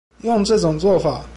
[0.21, 1.23] 用這種作法